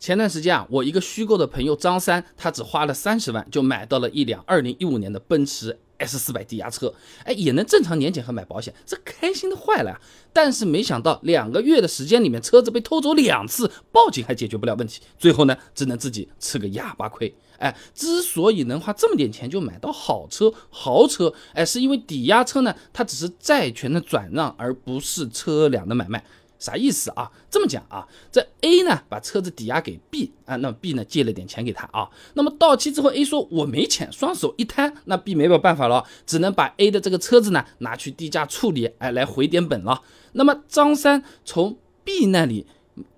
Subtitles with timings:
[0.00, 10.00] 前段时间啊，我一个虚构的朋友张三，他只花了三十万就买到了一辆二零一五年的奔驰 S 四百抵押车，哎，也能正常年检和买保险，这开心的坏了。
[10.32, 17.34] 但是没想到两个月的时间里面，车子被偷走两次，报警还解决不了问题，最后呢，只能自己吃个哑巴亏。
[17.58, 26.24] 哎，之所以能花这么点钱就买到好车、豪车，哎，是因为抵押车呢，它只是债权的转让，而不是车辆的买卖。
[26.60, 27.28] 啥意思啊？
[27.50, 40.02] 这么讲啊，这 A 呢把车子抵押给 B 啊，那么 B 呢借了点钱给他啊，那么到期之后 A 说我没钱，双手一摊，那 B 没有办法了，只能把 A 的这个车子呢拿去低价处理，哎，来回点本了。
[40.32, 42.66] 那么张三从 B 那里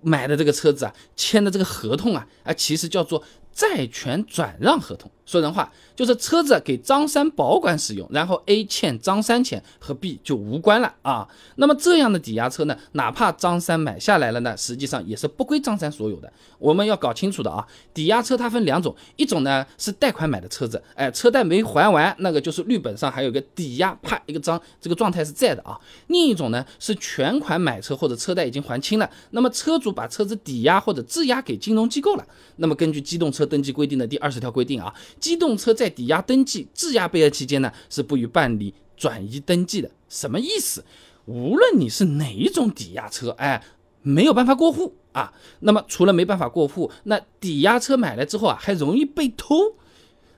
[0.01, 3.21] 买的这个车子啊，签的这个合同啊，啊，其实叫做
[3.53, 5.09] 债权转让合同。
[5.25, 11.25] 说人话，就是车子给张三保管使用，然后 A 欠张三钱，和 B 就无关了啊。
[11.55, 16.31] 那么这样的抵押车呢，哪怕张三买下来了呢，实际上也是不归张三所有的。
[16.59, 25.79] 我们要搞清楚的啊，抵押车它分两种，一种呢是贷款买的车子，哎，车贷没还完，那个就是绿本上还有个抵押，啪一个章，这个状态是在的啊。
[26.07, 32.27] 另一种呢是全款买车或者车贷已经还清了，那么车主把车子抵押或者质押给金融机构了。
[32.57, 34.93] 那么根据机动车登记规定的第二十条规定啊。
[35.19, 39.89] 机动车在抵押登记、质押备案期间呢，是不予办理转移登记的。
[40.09, 40.83] 什么意思？
[41.25, 43.63] 无论你是哪一种抵押车，哎，
[44.01, 45.33] 没有办法过户啊。
[45.61, 49.55] 那么除了没办法过户，那抵押车买来之后啊，还容易被偷。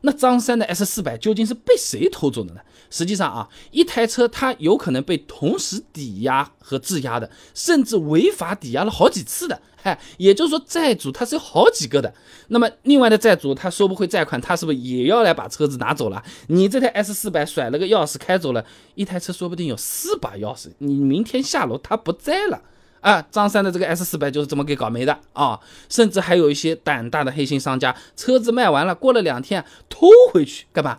[0.05, 2.61] 那张三的 S 四百究竟是被谁偷走的呢？
[2.91, 9.59] 实际上啊，一台车它有可能被同时抵押和质押的，甚至违法抵押了好几次的。
[9.81, 12.13] 哎，也就是说债主他是有好几个的。
[12.49, 16.23] 那么另外的债主他收不回债款，他是不是也要来把车子拿走了？
[16.47, 22.61] 你这台 S 四百甩了个钥匙开走了，一台车说不定有四把钥匙，你明天下楼他不在了。
[23.05, 25.59] 啊，张三的这个 S 四百就是这么给搞没的啊！
[25.87, 30.97] 甚至还有一些胆大的黑心商家，车子卖完了，过了两天偷回去干嘛？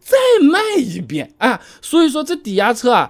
[0.00, 1.60] 再卖一遍啊！
[1.80, 3.08] 所以说这抵押车啊，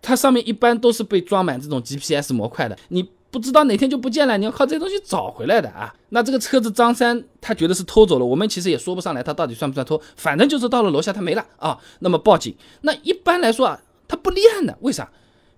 [0.00, 3.02] 它上面一般都是被装满这种 GPS 模块的，你
[3.32, 5.92] 不知道哪天就不见了，你要靠这些东西找回来的啊！
[6.10, 11.76] 那这个车子张三他觉得是偷走了，我们其实也说不上来他到底算不算偷，反正就是到了楼下他没了啊。
[11.98, 15.10] 那么报警，那一般来说啊，他不立案的，为啥？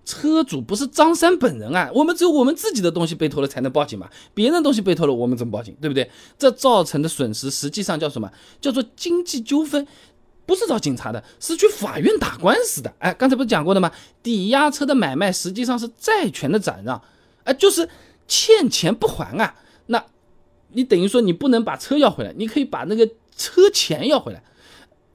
[0.07, 6.09] 车主不是张三本人啊，我们只有我们自己的东西被偷了才能报警嘛，别人东西被偷了我们怎么报警，对不对？
[6.39, 8.31] 这造成的损失实际上叫什么？
[8.61, 9.85] 叫做经济纠纷，
[10.45, 12.93] 不是找警察的，是去法院打官司的。
[12.99, 13.91] 哎，刚才不是讲过的吗？
[14.23, 17.01] 抵押车的买卖实际上是债权的转让，
[17.43, 17.89] 哎，就是
[18.29, 19.55] 欠钱不还啊，
[19.87, 20.01] 那
[20.71, 24.41] 你等于说你不能把车要回来，你可以把那个车钱要回来。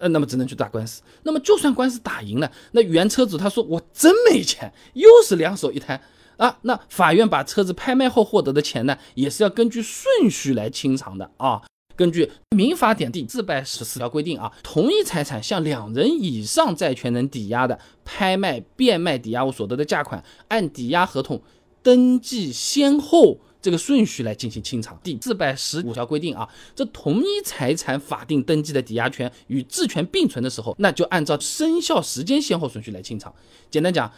[0.02, 1.00] 呃，那么只能去打官司。
[1.22, 6.00] 那么就算官司打赢了，那原车主他说我真没钱，又是两手一摊
[6.36, 6.58] 啊。
[6.62, 11.62] 那法院把车子拍卖后获得的钱呢，也是要根据顺序来清偿的啊。
[11.94, 21.40] 根据民法典第四百十四条规定啊，同一财产向两人以上债权人抵押的，拍卖、变卖抵押物所得的价款，按抵押合同
[21.82, 23.38] 登记先后。
[23.62, 24.98] 这个顺序来进行清偿。
[25.02, 33.32] 第四百十五条规定啊，这同一财产法定登记的抵押权与质权并存的时候，那就按照生效时间先后顺序来清偿。
[33.70, 34.12] 简单讲，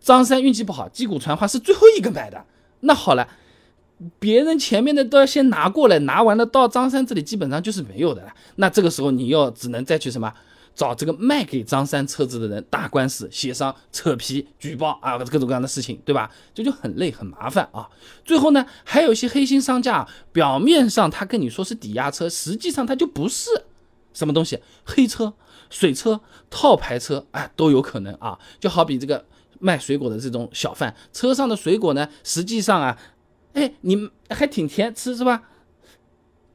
[0.00, 2.44] 张三运气不好，击鼓传花是最后一个买的。
[2.80, 3.28] 那好了，
[4.18, 8.34] 别人前面的都要先拿过来，拿完了到张三这里基本上就是没有的了。
[8.56, 10.32] 那这个时候你要只能再去什么？
[10.78, 16.30] 找这个卖给张三车子的人打官司、协商、扯皮、举报啊，各种各样的事情，对吧？
[16.54, 17.88] 这就很累很麻烦啊。
[18.24, 23.50] 最后呢，还有一些黑心商家，表面上他跟你说是抵押车，实际上他就不是
[24.14, 25.34] 什么东西，黑车、
[25.68, 28.38] 水车、套牌车，哎，都有可能啊。
[28.60, 29.24] 就好比这个
[29.58, 32.96] 卖水果的这种小贩，车上的水果呢，实际上啊，
[33.54, 35.42] 哎，你还挺甜吃是吧？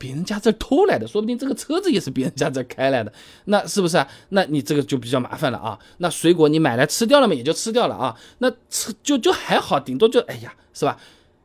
[0.04, 3.14] 别人家这偷来的，说不定这个车子也是别人家这开来的，
[3.46, 4.06] 那是不是啊？
[4.30, 5.80] 那你这个就比较麻烦了啊。
[6.00, 8.14] 那水果你买来吃掉了嘛，也就吃掉了啊。
[8.40, 11.00] 那车就就还好，顶多就哎呀，是吧？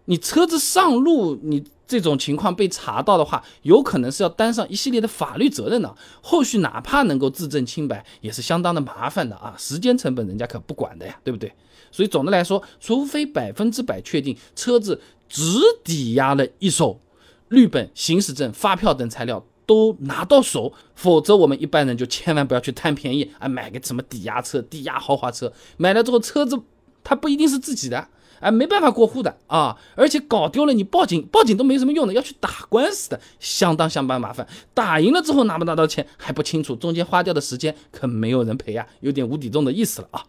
[0.06, 5.94] 你车子上路，你这种情况被查到的话，有可能是要担上一系列的法律责任的。
[6.20, 9.54] 后续哪怕能够自证清白，也是相当的麻烦的啊。
[9.56, 11.52] 时间成本人家可不管的呀，对不对？
[11.92, 16.98] 所以总的来说，除非百分之百确定车子只抵押了一手。
[17.48, 26.58] 绿本、行驶证、发票等材料都拿到手，否则我们一般人就千万不要去贪便宜啊，买个什么抵押车、抵押豪华车，买了之后车子
[27.04, 28.08] 它不一定是自己的，
[28.40, 34.46] 啊，没办法过户的啊，而且搞丢了你报警，报警都没什么用的，要去打官司的，相当相当麻烦。
[34.74, 40.24] 打赢了之后拿不拿到钱还不清楚，中间花掉的时间可没有人赔啊，有点无底洞的意思了啊。